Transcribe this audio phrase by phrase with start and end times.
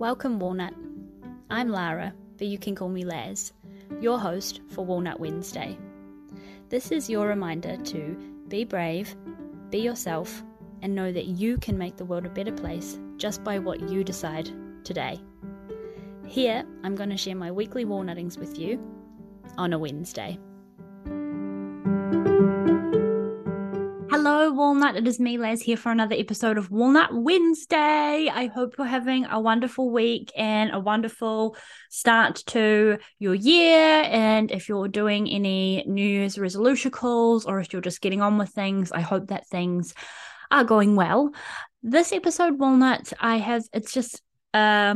[0.00, 0.72] Welcome, Walnut.
[1.50, 3.52] I'm Lara, but you can call me Laz,
[4.00, 5.76] your host for Walnut Wednesday.
[6.70, 8.16] This is your reminder to
[8.48, 9.14] be brave,
[9.68, 10.42] be yourself,
[10.80, 14.02] and know that you can make the world a better place just by what you
[14.02, 14.50] decide
[14.84, 15.20] today.
[16.24, 18.80] Here, I'm going to share my weekly walnuttings with you
[19.58, 20.38] on a Wednesday.
[24.40, 24.96] Hello, Walnut.
[24.96, 28.30] It is me, Laz, here for another episode of Walnut Wednesday.
[28.32, 31.58] I hope you're having a wonderful week and a wonderful
[31.90, 34.02] start to your year.
[34.06, 38.38] And if you're doing any New Year's resolution calls or if you're just getting on
[38.38, 39.92] with things, I hope that things
[40.50, 41.32] are going well.
[41.82, 44.22] This episode, Walnut, I have, it's just
[44.54, 44.94] uh,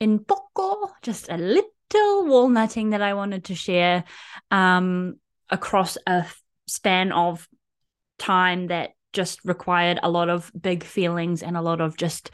[0.00, 4.02] in poco, just a little walnutting that I wanted to share
[4.50, 5.20] um,
[5.50, 6.26] across a
[6.66, 7.46] span of
[8.22, 12.30] time that just required a lot of big feelings and a lot of just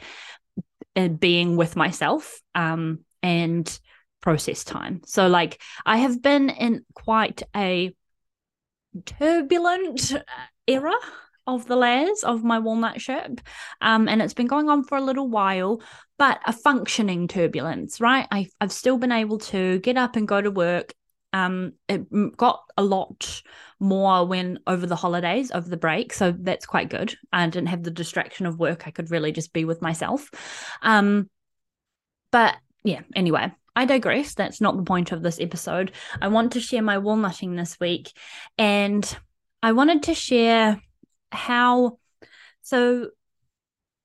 [0.95, 3.79] uh, being with myself um, and
[4.21, 5.01] process time.
[5.05, 7.93] So, like, I have been in quite a
[9.05, 10.19] turbulent uh,
[10.67, 10.93] era
[11.47, 13.41] of the layers of my walnut ship.
[13.81, 15.81] Um, and it's been going on for a little while,
[16.17, 18.27] but a functioning turbulence, right?
[18.31, 20.93] I, I've still been able to get up and go to work
[21.33, 23.41] um it got a lot
[23.79, 27.15] more when over the holidays over the break so that's quite good.
[27.31, 28.87] I didn't have the distraction of work.
[28.87, 30.29] I could really just be with myself.
[30.81, 31.29] Um
[32.31, 34.33] but yeah anyway i digress.
[34.33, 35.93] That's not the point of this episode.
[36.21, 38.11] I want to share my walnutting this week
[38.57, 39.17] and
[39.61, 40.81] i wanted to share
[41.31, 41.97] how
[42.61, 43.09] so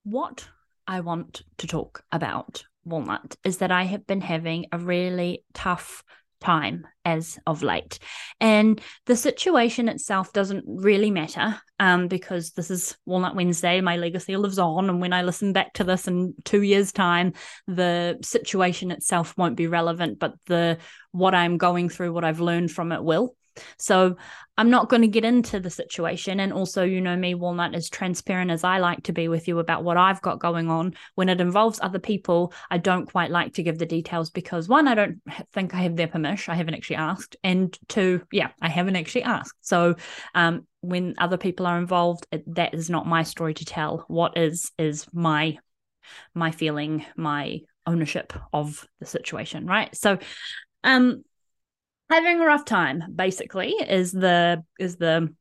[0.03, 0.47] what
[0.87, 6.03] i want to talk about walnut is that i have been having a really tough
[6.39, 7.99] time as of late.
[8.39, 13.81] And the situation itself doesn't really matter um, because this is Walnut Wednesday.
[13.81, 14.89] My legacy lives on.
[14.89, 17.33] And when I listen back to this in two years' time,
[17.67, 20.77] the situation itself won't be relevant, but the
[21.11, 23.35] what I'm going through, what I've learned from it will.
[23.77, 24.17] So
[24.57, 26.39] I'm not going to get into the situation.
[26.39, 29.59] And also, you know me, Walnut, as transparent as I like to be with you
[29.59, 30.93] about what I've got going on.
[31.15, 34.87] When it involves other people, I don't quite like to give the details because one,
[34.87, 35.21] I don't
[35.53, 36.53] think I have their permission.
[36.53, 37.35] I haven't actually asked.
[37.43, 39.55] And two, yeah, I haven't actually asked.
[39.61, 39.95] So
[40.33, 44.05] um, when other people are involved, it, that is not my story to tell.
[44.07, 45.57] What is, is my
[46.33, 49.95] my feeling, my ownership of the situation, right?
[49.95, 50.17] So
[50.83, 51.23] um
[52.09, 55.33] having a rough time basically is the is the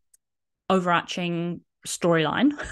[0.68, 2.52] overarching storyline.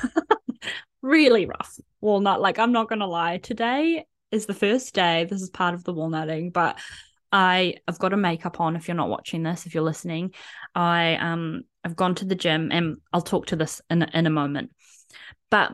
[1.03, 1.81] Really rough.
[2.01, 5.83] Walnut like i'm not gonna lie today is the first day this is part of
[5.85, 6.79] the walnutting but
[7.33, 10.33] i i've got a makeup on if you're not watching this if you're listening.
[10.77, 14.31] I um i've gone to the gym and i'll talk to this in, in a
[14.31, 14.71] moment.
[15.51, 15.73] But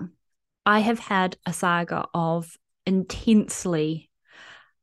[0.64, 2.56] i have had a saga of
[2.86, 4.07] intensely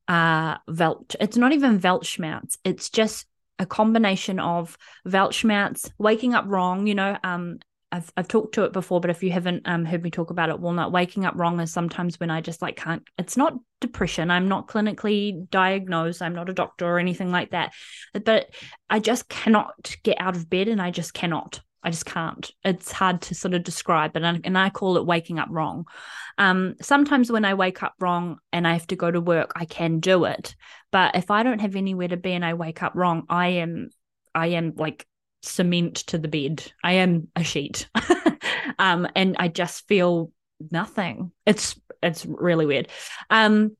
[0.07, 1.15] uh Welch.
[1.19, 2.57] It's not even Weltschmerz.
[2.63, 3.25] It's just
[3.59, 4.77] a combination of
[5.07, 7.59] Weltschmerz, waking up wrong, you know, um,
[7.91, 10.49] I've, I've talked to it before, but if you haven't um, heard me talk about
[10.49, 13.03] it, walnut waking up wrong is sometimes when I just like can't.
[13.17, 14.31] It's not depression.
[14.31, 16.21] I'm not clinically diagnosed.
[16.21, 17.73] I'm not a doctor or anything like that,
[18.13, 18.49] but
[18.89, 21.61] I just cannot get out of bed, and I just cannot.
[21.85, 22.51] I just can't.
[22.63, 25.85] It's hard to sort of describe, and I, and I call it waking up wrong.
[26.39, 29.65] Um, sometimes when I wake up wrong and I have to go to work, I
[29.65, 30.55] can do it.
[30.91, 33.89] But if I don't have anywhere to be and I wake up wrong, I am,
[34.33, 35.05] I am like
[35.43, 36.71] cement to the bed.
[36.83, 37.87] I am a sheet,
[38.79, 40.31] um, and I just feel
[40.71, 41.31] nothing.
[41.45, 42.87] It's it's really weird.
[43.29, 43.77] Um,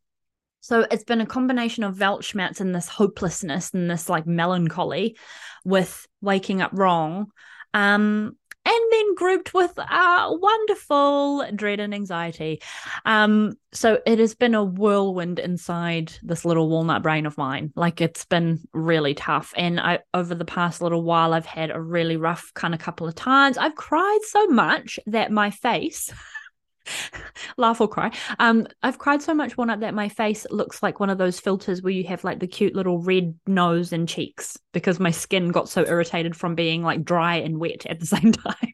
[0.62, 5.18] so it's been a combination of Weltschmerz and this hopelessness and this like melancholy
[5.64, 7.32] with waking up wrong
[7.76, 12.62] um, and then grouped with wonderful dread and anxiety.
[13.06, 17.74] Um, so it has been a whirlwind inside this little walnut brain of mine.
[17.76, 19.54] Like it's been really tough.
[19.56, 23.08] And I over the past little while, I've had a really rough kind of couple
[23.08, 23.58] of times.
[23.58, 26.12] I've cried so much that my face
[27.58, 28.12] laugh or cry.
[28.40, 31.40] Um, I've cried so much one up that my face looks like one of those
[31.40, 35.50] filters where you have like the cute little red nose and cheeks because my skin
[35.50, 38.74] got so irritated from being like dry and wet at the same time.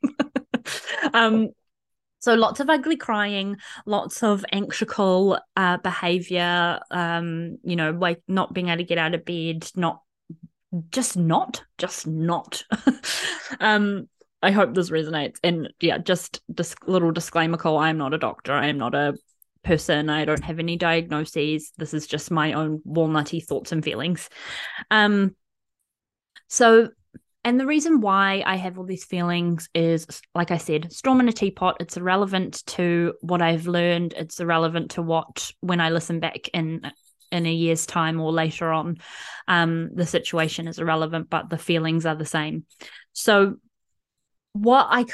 [1.14, 1.50] um,
[2.20, 6.80] so lots of ugly crying, lots of anxious uh, behavior.
[6.92, 10.02] Um, you know, like not being able to get out of bed, not
[10.92, 12.64] just not, just not.
[13.60, 14.08] um,
[14.42, 15.38] I hope this resonates.
[15.44, 18.54] And yeah, just this little disclaimer call I'm not a doctor.
[18.54, 19.16] I am not a
[19.64, 20.10] person.
[20.10, 21.72] I don't have any diagnoses.
[21.78, 24.30] This is just my own walnutty thoughts and feelings.
[24.90, 25.36] Um,
[26.48, 26.90] so
[27.44, 31.28] and the reason why I have all these feelings is, like I said, storm in
[31.28, 31.78] a teapot.
[31.80, 34.14] It's irrelevant to what I've learned.
[34.16, 36.92] It's irrelevant to what when I listen back in
[37.32, 38.98] in a year's time or later on.
[39.48, 42.66] Um, the situation is irrelevant, but the feelings are the same.
[43.14, 43.56] So,
[44.54, 45.06] what I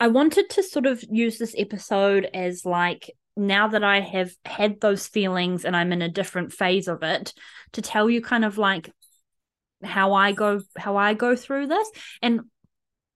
[0.00, 4.80] I wanted to sort of use this episode as like now that I have had
[4.80, 7.32] those feelings and I'm in a different phase of it,
[7.72, 8.90] to tell you kind of like
[9.82, 11.90] how I go how I go through this.
[12.22, 12.42] And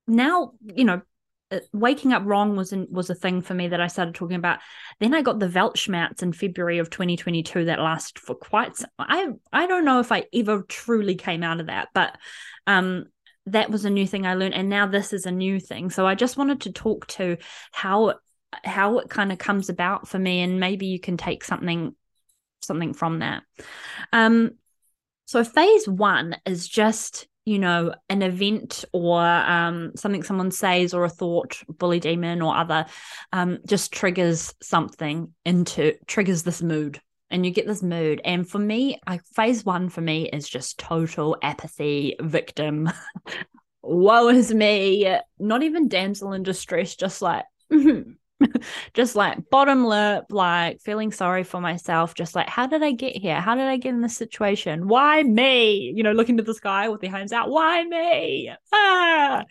[0.06, 1.02] now, you know,
[1.50, 4.36] uh, waking up wrong was not was a thing for me that I started talking
[4.36, 4.60] about.
[5.00, 9.28] Then I got the Weltschmerz in February of 2022 that lasted for quite some, I
[9.52, 12.16] I don't know if I ever truly came out of that, but
[12.66, 13.06] um
[13.52, 15.90] that was a new thing I learned and now this is a new thing.
[15.90, 17.36] So I just wanted to talk to
[17.72, 18.14] how
[18.64, 21.94] how it kind of comes about for me and maybe you can take something
[22.62, 23.42] something from that.
[24.12, 24.52] Um
[25.28, 31.04] so phase one is just, you know, an event or um, something someone says or
[31.04, 32.86] a thought, bully demon or other,
[33.34, 37.02] um, just triggers something into triggers this mood.
[37.30, 38.20] And you get this mood.
[38.24, 42.90] And for me, I, phase one for me is just total apathy, victim.
[43.82, 45.18] Woe is me.
[45.38, 47.44] Not even damsel in distress, just like,
[48.94, 53.16] just like bottom lip, like feeling sorry for myself, just like, how did I get
[53.16, 53.40] here?
[53.40, 54.88] How did I get in this situation?
[54.88, 55.92] Why me?
[55.94, 58.52] You know, looking to the sky with their hands out, why me?
[58.72, 59.44] Ah,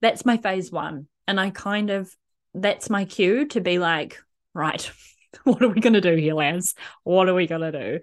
[0.00, 1.06] that's my phase one.
[1.26, 2.14] And I kind of,
[2.54, 4.18] that's my cue to be like,
[4.54, 4.90] right,
[5.44, 6.74] what are we going to do here, Laz?
[7.04, 8.00] What are we going to do?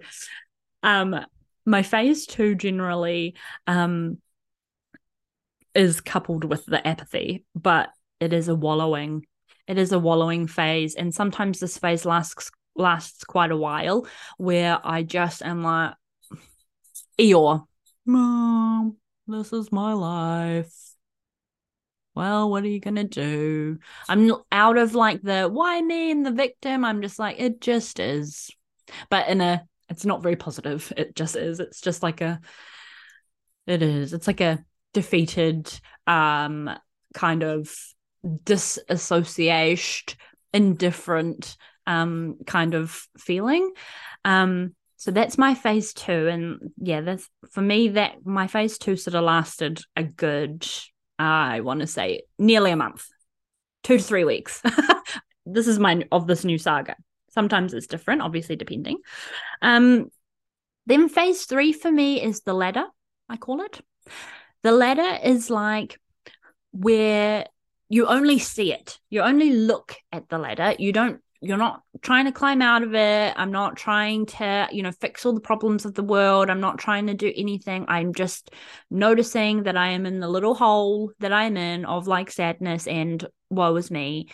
[0.82, 1.24] Um,
[1.66, 3.34] my phase two generally
[3.66, 4.18] um,
[5.74, 7.90] is coupled with the apathy, but
[8.20, 9.24] it is a wallowing
[9.66, 14.06] it is a wallowing phase and sometimes this phase lasts lasts quite a while
[14.38, 15.94] where i just am like
[17.20, 17.64] eeyore
[18.06, 18.96] mom
[19.26, 20.87] this is my life
[22.18, 23.78] well what are you gonna do?
[24.08, 26.84] I'm out of like the why me and the victim?
[26.84, 28.50] I'm just like it just is.
[29.08, 30.92] But in a it's not very positive.
[30.96, 31.60] It just is.
[31.60, 32.40] It's just like a
[33.66, 34.12] it is.
[34.12, 35.70] It's like a defeated
[36.06, 36.70] um
[37.14, 37.74] kind of
[38.44, 40.14] disassociated,
[40.52, 41.56] indifferent
[41.86, 43.72] um, kind of feeling.
[44.24, 46.28] Um, so that's my phase two.
[46.28, 50.68] And yeah, that's for me that my phase two sort of lasted a good,
[51.18, 53.06] I want to say nearly a month,
[53.82, 54.62] two to three weeks.
[55.46, 56.96] this is my of this new saga.
[57.30, 58.98] Sometimes it's different, obviously, depending.
[59.62, 60.10] Um,
[60.86, 62.86] then phase three for me is the ladder,
[63.28, 63.80] I call it.
[64.62, 66.00] The ladder is like
[66.72, 67.46] where
[67.88, 68.98] you only see it.
[69.10, 70.74] You only look at the ladder.
[70.78, 73.34] You don't you're not trying to climb out of it.
[73.36, 76.50] I'm not trying to, you know, fix all the problems of the world.
[76.50, 77.84] I'm not trying to do anything.
[77.88, 78.50] I'm just
[78.90, 83.24] noticing that I am in the little hole that I'm in of like sadness and
[83.50, 84.30] woe is me.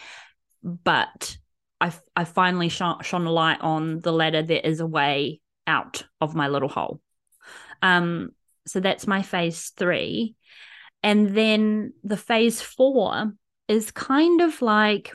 [0.63, 1.37] But
[1.81, 4.43] I I finally shone, shone a light on the ladder.
[4.43, 7.01] There is a way out of my little hole.
[7.83, 8.31] Um,
[8.67, 10.37] so that's my phase three.
[11.03, 13.35] And then the phase four
[13.69, 15.15] is kind of like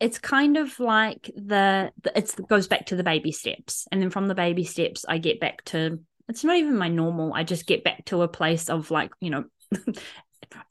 [0.00, 3.86] it's kind of like the, the it goes back to the baby steps.
[3.92, 6.00] And then from the baby steps i get back to
[6.30, 7.34] it's not even my normal.
[7.34, 9.44] I just get back to a place of like you know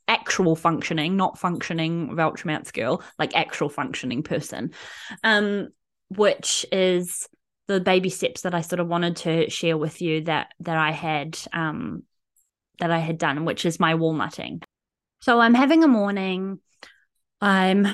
[0.08, 4.72] actual functioning not functioning Weltschmerz girl like actual functioning person.
[5.24, 5.70] Um
[6.10, 7.28] which is
[7.68, 10.92] the baby steps that i sort of wanted to share with you that that i
[10.92, 12.02] had um
[12.80, 14.64] that i had done which is my walnutting.
[15.22, 16.60] So I'm having a morning.
[17.42, 17.88] I'm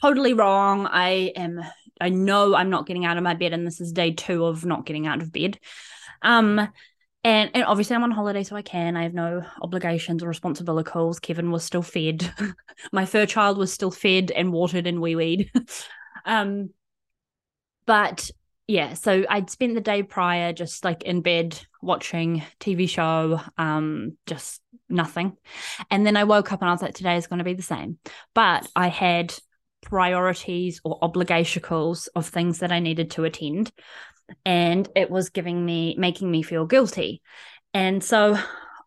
[0.00, 0.86] totally wrong.
[0.86, 1.62] I am
[2.00, 4.64] I know I'm not getting out of my bed and this is day 2 of
[4.64, 5.58] not getting out of bed.
[6.22, 6.68] Um
[7.24, 8.96] and, and obviously I'm on holiday so I can.
[8.96, 11.18] I have no obligations or responsibilities.
[11.18, 12.32] Kevin was still fed.
[12.92, 15.50] my fur child was still fed and watered and wee weed.
[16.24, 16.70] um
[17.86, 18.30] but
[18.66, 24.16] yeah, so I'd spent the day prior just like in bed watching TV show, um,
[24.26, 25.36] just nothing.
[25.90, 27.62] And then I woke up and I was like, today is going to be the
[27.62, 27.98] same.
[28.34, 29.34] But I had
[29.86, 33.70] priorities or obligations of things that I needed to attend.
[34.44, 37.22] And it was giving me, making me feel guilty.
[37.72, 38.36] And so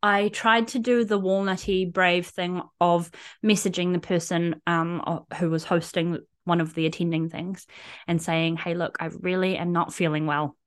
[0.04, 3.10] I tried to do the walnutty brave thing of
[3.44, 7.66] messaging the person um, who was hosting one of the attending things
[8.08, 10.58] and saying, Hey, look, I really am not feeling well.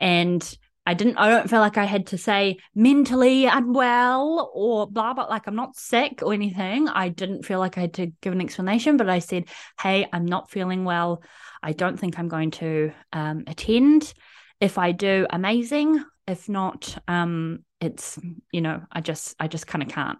[0.00, 0.42] And
[0.86, 5.24] I didn't, I don't feel like I had to say mentally unwell or blah, blah,
[5.26, 6.88] like I'm not sick or anything.
[6.88, 9.48] I didn't feel like I had to give an explanation, but I said,
[9.80, 11.22] Hey, I'm not feeling well.
[11.62, 14.14] I don't think I'm going to um, attend.
[14.60, 16.02] If I do, amazing.
[16.26, 18.18] If not, um, it's
[18.52, 20.18] you know i just i just kind of can't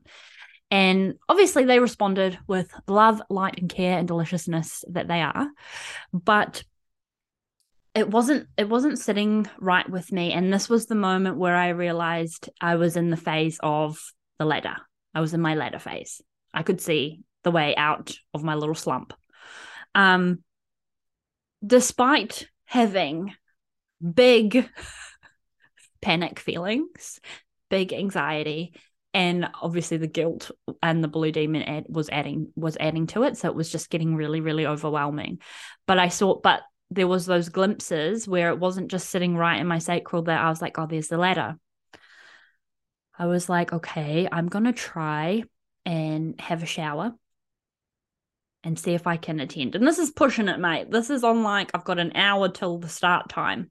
[0.70, 5.48] and obviously they responded with love light and care and deliciousness that they are
[6.12, 6.62] but
[7.96, 10.32] it wasn't it wasn't sitting right with me.
[10.32, 13.98] And this was the moment where i realized i was in the phase of
[14.38, 14.76] the ladder.
[15.14, 16.20] I was in my ladder phase.
[16.52, 19.14] I could see the way out of my little slump.
[19.94, 20.44] Um
[21.66, 23.34] despite having
[24.14, 24.68] big
[26.02, 27.18] panic feelings
[27.70, 28.74] big anxiety
[29.14, 30.50] and obviously the guilt
[30.82, 33.38] and the blue demon ad was adding was adding to it.
[33.38, 35.38] So it was just getting really really overwhelming.
[35.86, 39.66] But i saw but there was those glimpses where it wasn't just sitting right in
[39.66, 41.56] my sacral that i was like oh there's the ladder
[43.18, 45.42] i was like okay i'm to try
[45.84, 47.12] and have a shower
[48.64, 51.42] and see if i can attend and this is pushing it mate this is on
[51.42, 53.70] like i've got an hour till the start time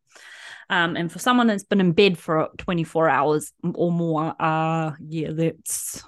[0.69, 5.31] um, and for someone that's been in bed for 24 hours or more, uh, yeah,
[5.31, 6.03] that's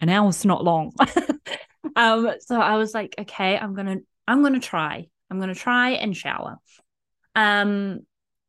[0.00, 0.92] an hour's not long.
[1.96, 5.08] um, so I was like, okay, I'm gonna, I'm gonna try.
[5.30, 6.58] I'm gonna try and shower.
[7.34, 8.00] Um,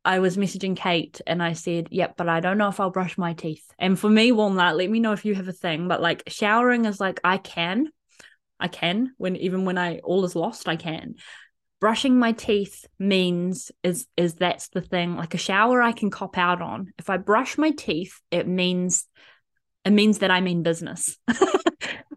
[0.06, 3.18] I was messaging Kate and I said, yep, but I don't know if I'll brush
[3.18, 3.66] my teeth.
[3.78, 5.88] And for me, Walnut, let me know if you have a thing.
[5.88, 7.90] But like showering is like I can.
[8.60, 11.16] I can when even when I all is lost, I can
[11.80, 16.38] brushing my teeth means is is that's the thing like a shower i can cop
[16.38, 19.06] out on if i brush my teeth it means
[19.86, 21.18] it means that i mean business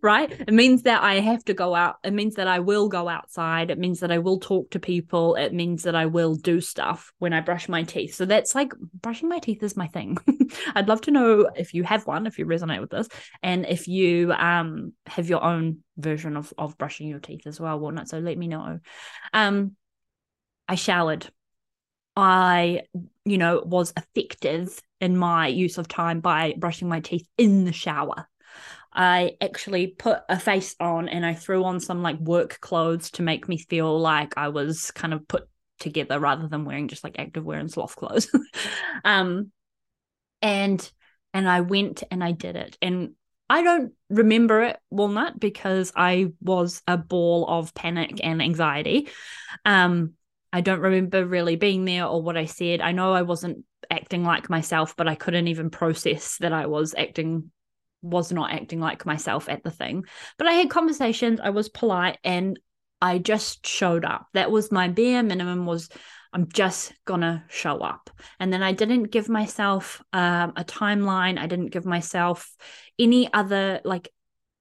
[0.03, 0.33] right?
[0.33, 1.97] It means that i have to go out.
[2.03, 3.71] It means that i will go outside.
[3.71, 5.37] It means that i will talk to people.
[5.37, 8.15] It means that i will do stuff when i brush my teeth.
[8.15, 10.19] So that's like brushing my teeth is my thing.
[10.75, 13.09] I'd love to know if you have one if you resonate with this
[13.43, 17.79] and if you um have your own version of of brushing your teeth as well
[17.79, 18.09] whatnot.
[18.09, 18.81] so let me know.
[19.33, 19.77] Um
[20.69, 21.31] i showered.
[22.15, 22.83] I
[23.25, 27.73] you know was effective in my use of time by brushing my teeth in the
[27.73, 28.27] shower
[28.95, 33.23] I actually put a face on and I threw on some like work clothes to
[33.23, 37.19] make me feel like I was kind of put together rather than wearing just like
[37.19, 38.29] active wear and sloth clothes.
[39.05, 39.51] um
[40.43, 40.93] and
[41.33, 42.77] and I went and I did it.
[42.83, 43.15] And
[43.49, 49.09] I don't remember it, Walnut, because I was a ball of panic and anxiety.
[49.65, 50.15] Um,
[50.53, 52.81] I don't remember really being there or what I said.
[52.81, 56.95] I know I wasn't acting like myself, but I couldn't even process that I was
[56.97, 57.51] acting
[58.03, 60.05] was not acting like myself at the thing.
[60.39, 62.59] But I had conversations, I was polite and
[63.01, 64.27] I just showed up.
[64.35, 65.89] That was my bare minimum was
[66.33, 68.11] I'm just gonna show up.
[68.41, 71.39] And then I didn't give myself um, a timeline.
[71.39, 72.55] I didn't give myself
[72.99, 74.11] any other like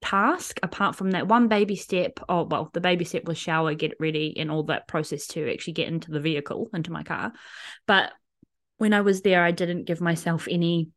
[0.02, 2.20] task apart from that one baby step.
[2.28, 5.74] Oh, well, the baby step was shower, get ready, and all that process to actually
[5.74, 7.32] get into the vehicle, into my car.
[7.88, 8.12] But
[8.78, 10.90] when I was there, I didn't give myself any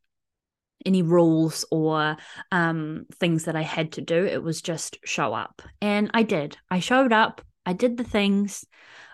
[0.84, 2.16] any rules or
[2.52, 4.24] um, things that I had to do.
[4.24, 5.62] It was just show up.
[5.80, 6.56] And I did.
[6.70, 8.64] I showed up, I did the things.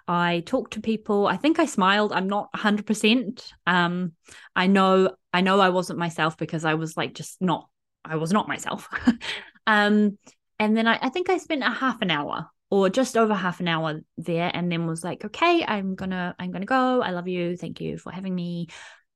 [0.09, 1.27] I talked to people.
[1.27, 2.13] I think I smiled.
[2.13, 3.53] I'm not 100%.
[3.67, 4.13] Um,
[4.57, 7.69] I know I know I wasn't myself because I was like just not
[8.05, 8.89] I was not myself.
[9.67, 10.19] um,
[10.59, 13.61] and then I, I think I spent a half an hour or just over half
[13.61, 17.03] an hour there and then was like, okay, I'm gonna I'm gonna go.
[17.03, 17.57] I love you.
[17.57, 18.67] Thank you for having me.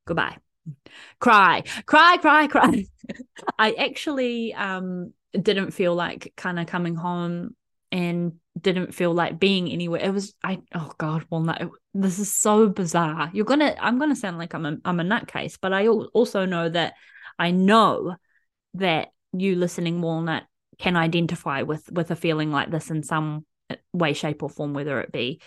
[0.06, 0.43] Goodbye
[1.20, 2.86] cry, cry, cry, cry.
[3.58, 7.54] I actually um didn't feel like kind of coming home
[7.90, 10.00] and didn't feel like being anywhere.
[10.00, 11.60] It was I oh god, walnut.
[11.60, 13.30] It, this is so bizarre.
[13.32, 16.68] You're gonna I'm gonna sound like I'm a I'm a nutcase, but I also know
[16.68, 16.94] that
[17.38, 18.16] I know
[18.74, 20.44] that you listening walnut
[20.78, 23.44] can identify with with a feeling like this in some
[23.92, 25.40] way, shape, or form, whether it be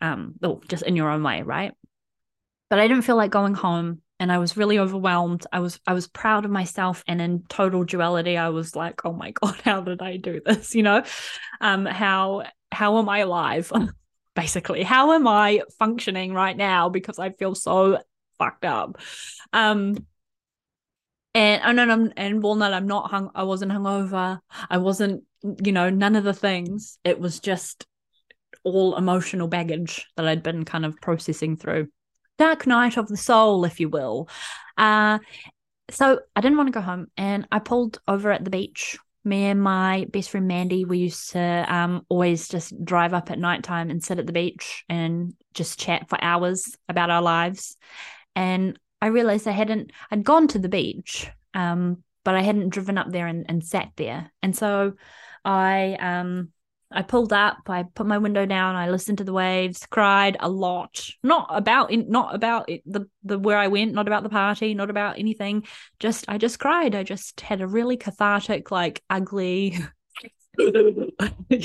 [0.00, 1.72] um or just in your own way, right?
[2.68, 5.46] But I didn't feel like going home and I was really overwhelmed.
[5.52, 9.12] I was I was proud of myself and in total duality I was like, "Oh
[9.12, 11.02] my god, how did I do this?" you know?
[11.60, 13.72] Um how how am I alive?
[14.36, 17.98] Basically, how am I functioning right now because I feel so
[18.38, 19.00] fucked up.
[19.52, 20.06] Um
[21.34, 25.22] and and, and, and walnut i'm not hung i wasn't hungover i wasn't
[25.64, 27.86] you know none of the things it was just
[28.64, 31.86] all emotional baggage that i'd been kind of processing through
[32.40, 34.28] dark night of the soul, if you will.
[34.78, 35.18] Uh,
[35.90, 38.98] so I didn't want to go home and I pulled over at the beach.
[39.24, 43.38] Me and my best friend Mandy, we used to um, always just drive up at
[43.38, 47.76] nighttime and sit at the beach and just chat for hours about our lives.
[48.34, 52.96] And I realized I hadn't, I'd gone to the beach, um, but I hadn't driven
[52.96, 54.32] up there and, and sat there.
[54.42, 54.94] And so
[55.44, 56.52] I, um,
[56.92, 60.48] I pulled up, I put my window down, I listened to the waves, cried a
[60.48, 61.08] lot.
[61.22, 64.74] Not about in, not about it, the the where I went, not about the party,
[64.74, 65.64] not about anything.
[66.00, 66.96] Just I just cried.
[66.96, 69.78] I just had a really cathartic, like ugly,
[70.58, 71.10] you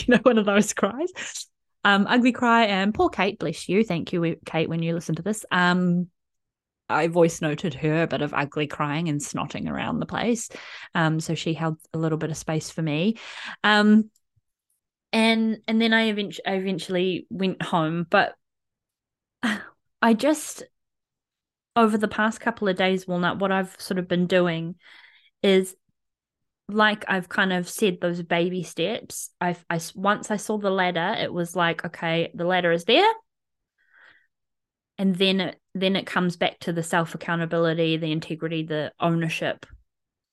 [0.07, 1.47] know, one of those cries.
[1.83, 3.83] Um, ugly cry and poor Kate, bless you.
[3.83, 5.45] Thank you, Kate, when you listen to this.
[5.51, 6.07] Um,
[6.87, 10.49] I voice noted her a bit of ugly crying and snotting around the place.
[10.93, 13.17] Um, so she held a little bit of space for me.
[13.63, 14.11] Um,
[15.15, 18.35] and and then I eventually, I eventually went home, but
[20.01, 20.63] I just
[21.77, 24.75] over the past couple of days, Walnut, what I've sort of been doing
[25.41, 25.73] is
[26.67, 29.29] like I've kind of said those baby steps.
[29.39, 33.09] I've I once I saw the ladder, it was like okay, the ladder is there,
[34.97, 39.65] and then it then it comes back to the self accountability, the integrity, the ownership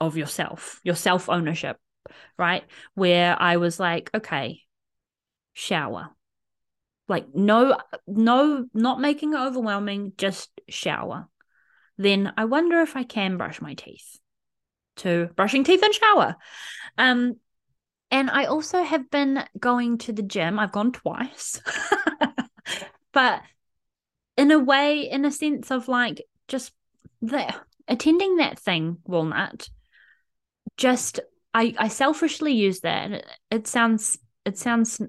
[0.01, 1.77] of yourself, your self ownership,
[2.37, 2.65] right?
[2.95, 4.63] Where I was like, okay,
[5.53, 6.11] shower.
[7.09, 11.29] Like no no not making it overwhelming, just shower.
[11.99, 14.19] Then I wonder if I can brush my teeth.
[14.97, 16.37] To brushing teeth and shower.
[16.99, 17.37] Um
[18.11, 20.59] and I also have been going to the gym.
[20.59, 21.61] I've gone twice.
[23.13, 23.43] but
[24.37, 26.73] in a way, in a sense of like just
[27.21, 27.55] the
[27.89, 29.69] attending that thing, Walnut,
[30.77, 31.21] just
[31.55, 33.13] I I selfishly use that.
[33.13, 35.01] It, it sounds it sounds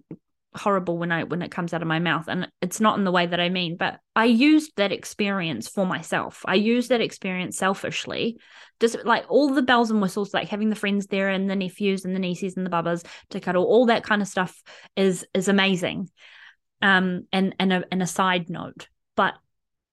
[0.55, 3.11] horrible when I when it comes out of my mouth and it's not in the
[3.11, 6.43] way that I mean but I used that experience for myself.
[6.45, 8.37] I used that experience selfishly.
[8.79, 12.05] Just like all the bells and whistles like having the friends there and the nephews
[12.05, 14.61] and the nieces and the bubbas to cuddle all that kind of stuff
[14.95, 16.09] is is amazing.
[16.81, 19.35] Um and and a, and a side note but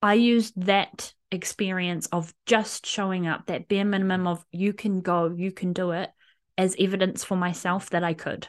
[0.02, 5.32] I used that experience of just showing up, that bare minimum of you can go,
[5.34, 6.10] you can do it,
[6.56, 8.48] as evidence for myself that I could.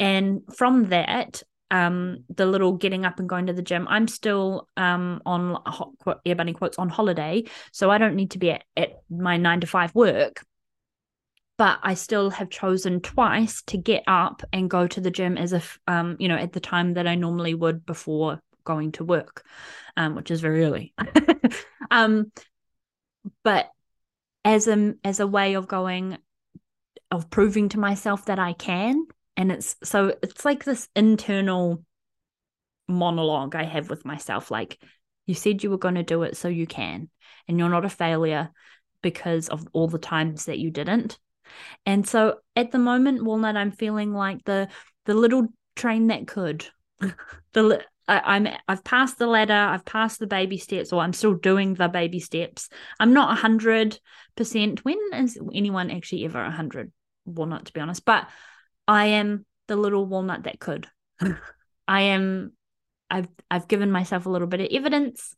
[0.00, 4.68] And from that, um, the little getting up and going to the gym, I'm still
[4.76, 5.58] um on
[6.24, 9.60] air bunny quotes on holiday, so I don't need to be at, at my nine
[9.60, 10.44] to five work.
[11.58, 15.52] But I still have chosen twice to get up and go to the gym as
[15.52, 19.44] if um, you know, at the time that I normally would before going to work,
[19.96, 20.94] um, which is very early.
[21.90, 22.30] um,
[23.42, 23.70] but
[24.44, 26.18] as a as a way of going,
[27.10, 29.06] of proving to myself that I can,
[29.38, 31.82] and it's so it's like this internal
[32.88, 34.82] monologue I have with myself, like
[35.26, 37.08] you said you were going to do it, so you can,
[37.46, 38.50] and you're not a failure
[39.00, 41.18] because of all the times that you didn't.
[41.86, 44.68] And so at the moment, Walnut, I'm feeling like the
[45.06, 45.46] the little
[45.76, 46.66] train that could.
[47.52, 51.34] the I, am I've passed the ladder, I've passed the baby steps, or I'm still
[51.34, 52.70] doing the baby steps.
[52.98, 54.00] I'm not hundred
[54.36, 54.84] percent.
[54.84, 56.90] When is anyone actually ever hundred
[57.24, 58.04] walnut, to be honest?
[58.04, 58.26] But
[58.88, 60.88] I am the little walnut that could.
[61.88, 62.52] I am
[63.10, 65.36] I've I've given myself a little bit of evidence.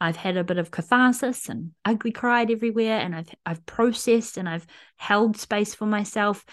[0.00, 4.48] I've had a bit of catharsis and ugly cried everywhere, and I've I've processed and
[4.48, 6.44] I've held space for myself.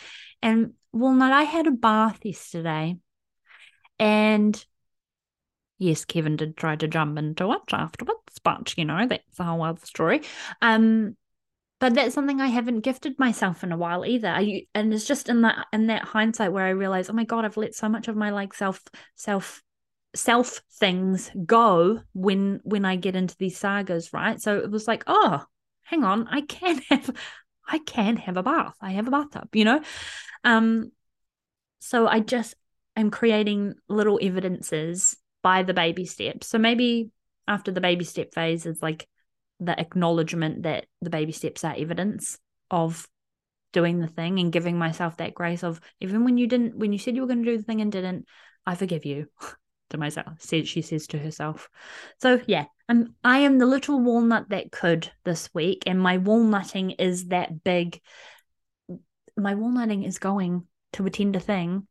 [0.42, 2.98] And walnut, I had a bath yesterday,
[4.00, 4.66] and
[5.78, 9.64] yes, Kevin did try to jump into it afterwards, but you know, that's a whole
[9.64, 10.22] other story.
[10.62, 11.18] Um,
[11.84, 14.30] but that's something I haven't gifted myself in a while either.
[14.74, 17.58] And it's just in that in that hindsight where I realize, oh my god, I've
[17.58, 18.82] let so much of my like self
[19.16, 19.62] self
[20.16, 24.40] self things go when when I get into these sagas, right?
[24.40, 25.44] So it was like, oh,
[25.82, 27.10] hang on, I can have
[27.68, 28.76] I can have a bath.
[28.80, 29.82] I have a bathtub, you know?
[30.46, 30.94] Um
[31.80, 32.56] so I just
[32.96, 36.48] am creating little evidences by the baby steps.
[36.48, 37.12] So maybe
[37.46, 39.06] after the baby step phase is like
[39.60, 42.38] the acknowledgement that the baby steps are evidence
[42.72, 43.08] of
[43.72, 47.00] doing the thing and giving myself that grace of even when you didn't when you
[47.00, 48.26] said you were going to do the thing and didn't
[48.66, 49.28] i forgive you
[49.90, 51.70] to myself said she says to herself.
[52.20, 56.96] So yeah i'm i am the little walnut that could this week and my walnutting
[57.00, 58.00] is that big
[59.36, 61.88] my walnutting is going to attend a thing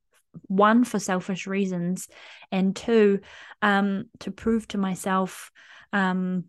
[0.46, 2.08] one for selfish reasons
[2.50, 3.20] and two
[3.60, 5.50] um to prove to myself
[5.92, 6.44] um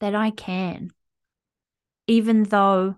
[0.00, 0.92] that I can
[2.08, 2.96] even though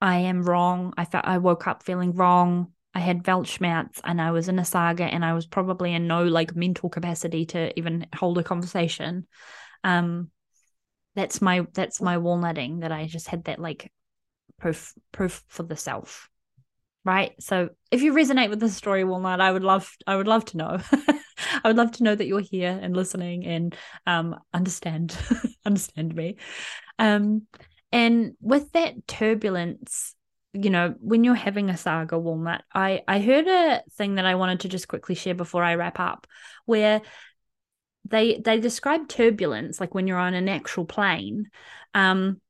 [0.00, 0.92] I am wrong.
[0.96, 2.72] I felt I woke up feeling wrong.
[2.94, 6.24] I had Weltschmerz and I was in a saga and I was probably in no
[6.24, 9.26] like mental capacity to even hold a conversation.
[9.82, 10.30] Um
[11.14, 13.90] that's my that's my walnutting that I just had that like
[14.58, 16.28] proof proof for the self
[17.06, 20.44] right so if you resonate with the story walnut i would love i would love
[20.44, 20.78] to know
[21.64, 25.16] i would love to know that you're here and listening and um understand
[25.64, 26.36] understand me
[26.98, 27.46] um
[27.92, 30.16] and with that turbulence
[30.62, 34.36] you know, when you're having a saga walnut, I I heard a thing that I
[34.36, 36.26] wanted to just quickly share before I wrap up,
[36.64, 37.02] where
[38.08, 41.50] they they describe turbulence like when you're on an actual plane.
[41.92, 42.40] Um,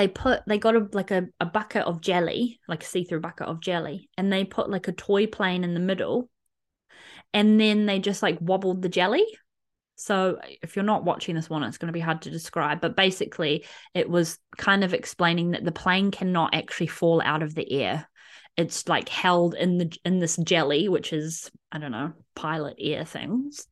[0.00, 3.46] they put they got a like a, a bucket of jelly, like a see-through bucket
[3.46, 6.30] of jelly, and they put like a toy plane in the middle,
[7.32, 9.26] and then they just like wobbled the jelly
[10.00, 12.80] so if you're not watching this one, it's going to be hard to describe.
[12.80, 17.54] But basically, it was kind of explaining that the plane cannot actually fall out of
[17.54, 18.08] the air.
[18.56, 23.04] It's like held in the in this jelly, which is I don't know pilot air
[23.04, 23.66] things.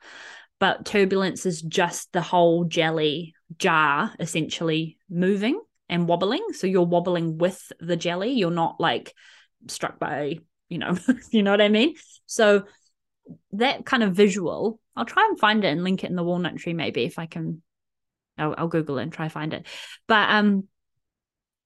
[0.61, 6.45] But turbulence is just the whole jelly jar essentially moving and wobbling.
[6.53, 8.33] So you're wobbling with the jelly.
[8.33, 9.15] You're not like
[9.67, 10.97] struck by you know
[11.31, 11.95] you know what I mean.
[12.27, 12.65] So
[13.53, 16.57] that kind of visual I'll try and find it and link it in the walnut
[16.57, 17.63] tree maybe if I can.
[18.37, 19.67] I'll, I'll Google it and try find it.
[20.07, 20.69] But um,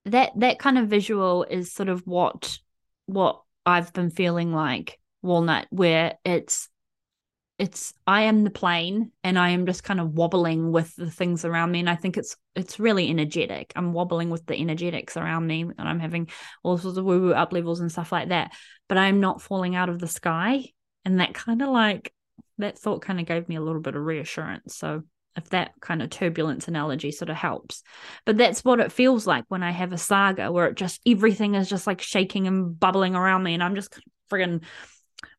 [0.07, 2.59] that that kind of visual is sort of what
[3.07, 6.69] what I've been feeling like walnut, where it's
[7.59, 11.45] it's I am the plane and I am just kind of wobbling with the things
[11.45, 11.81] around me.
[11.81, 13.73] And I think it's it's really energetic.
[13.77, 16.29] I'm wobbling with the energetics around me and I'm having
[16.63, 18.53] all sorts of woo-woo up levels and stuff like that.
[18.89, 20.65] But I'm not falling out of the sky.
[21.05, 22.13] And that kind of like
[22.59, 24.77] that thought kind of gave me a little bit of reassurance.
[24.77, 25.03] So
[25.37, 27.83] if that kind of turbulence analogy sort of helps.
[28.25, 31.55] But that's what it feels like when I have a saga where it just everything
[31.55, 33.99] is just like shaking and bubbling around me and I'm just
[34.31, 34.63] friggin'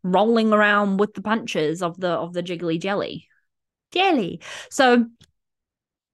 [0.03, 3.27] rolling around with the punches of the of the jiggly jelly.
[3.91, 4.41] Jelly.
[4.69, 5.05] So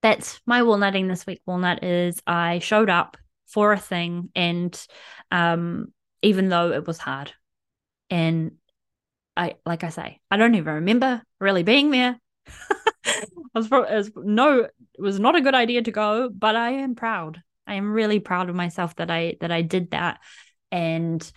[0.01, 1.41] that's my walnutting this week.
[1.45, 4.79] Walnut is I showed up for a thing and
[5.31, 7.33] um even though it was hard
[8.09, 8.51] and
[9.35, 12.19] I like I say, I don't even remember really being there.
[13.05, 16.71] I was, probably, was no, it was not a good idea to go, but I
[16.71, 17.41] am proud.
[17.65, 20.19] I am really proud of myself that I that I did that,
[20.71, 21.31] and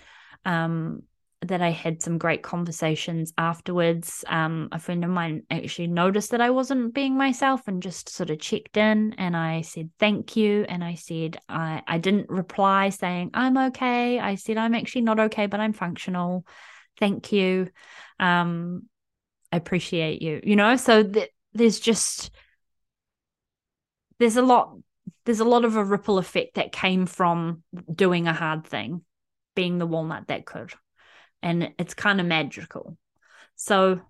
[0.45, 1.05] um,
[1.43, 4.25] that I had some great conversations afterwards.
[4.29, 8.31] Um, a friend of mine actually noticed that I wasn't being myself and just sort
[8.31, 12.91] of checked in, and I said thank you, and I said I I didn't reply
[12.91, 14.19] saying I'm okay.
[14.19, 16.45] I said I'm actually not okay, but I'm functional
[16.99, 17.69] thank you
[18.21, 18.83] um
[19.51, 22.31] i appreciate you you know so th- there's just
[24.19, 24.77] there's a lot
[25.25, 29.03] there's a lot of a ripple effect that came from doing a hard thing
[29.55, 30.73] being the walnut that could
[31.43, 32.97] and it's kind of magical
[33.57, 34.01] so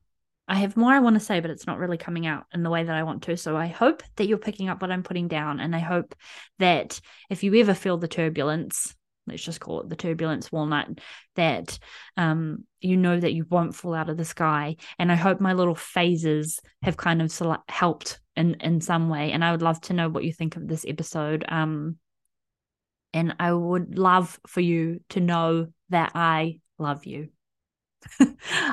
[0.49, 2.68] I have more I want to say, but it's not really coming out in the
[2.68, 3.37] way that I want to.
[3.37, 5.61] So I hope that you're picking up what I'm putting down.
[5.61, 6.14] And I hope
[6.59, 8.95] that if you ever feel the turbulence,
[9.27, 10.88] let's just call it the turbulence walnut
[11.37, 11.79] that
[12.16, 15.53] um, you know that you won't fall out of the sky and i hope my
[15.53, 17.33] little phases have kind of
[17.68, 20.66] helped in in some way and i would love to know what you think of
[20.66, 21.97] this episode um
[23.12, 27.29] and i would love for you to know that i love you.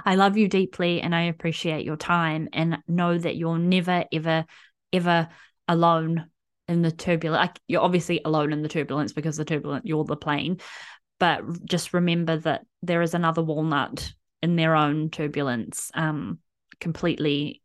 [0.06, 4.44] I love you deeply and i appreciate your time and know that you're never ever
[4.92, 5.30] ever
[5.68, 6.26] alone
[6.68, 10.16] in the turbulence like you're obviously alone in the turbulence because the turbulent you're the
[10.16, 10.58] plane
[11.20, 16.40] but just remember that there is another walnut in their own turbulence um
[16.80, 17.62] completely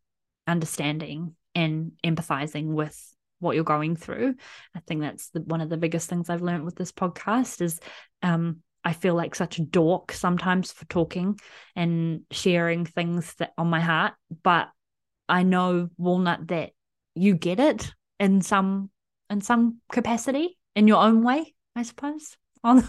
[0.46, 4.34] understanding and empathizing with what you're going through.
[4.74, 7.78] I think that's the, one of the biggest things i've learned with this podcast is
[8.22, 11.38] um i feel like such a dork sometimes for talking
[11.74, 14.68] and sharing things that on my heart but
[15.28, 16.70] i know walnut that
[17.14, 18.90] you get it in some
[19.30, 22.36] in some capacity in your own way, I suppose.
[22.62, 22.82] On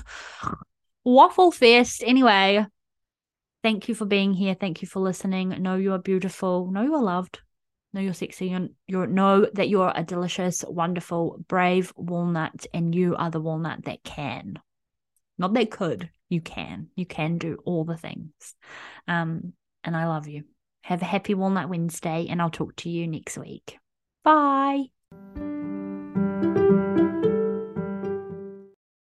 [1.03, 2.03] Waffle Fest.
[2.05, 2.65] Anyway,
[3.63, 4.55] thank you for being here.
[4.55, 5.49] Thank you for listening.
[5.61, 6.71] Know you are beautiful.
[6.71, 7.41] Know you are loved.
[7.93, 8.51] Know you're sexy.
[8.51, 13.85] And you know that you're a delicious, wonderful, brave walnut, and you are the walnut
[13.85, 14.59] that can.
[15.37, 16.09] Not that could.
[16.29, 16.87] You can.
[16.95, 18.31] You can do all the things.
[19.07, 20.43] Um, and I love you.
[20.83, 23.77] Have a happy Walnut Wednesday, and I'll talk to you next week.
[24.23, 24.85] Bye.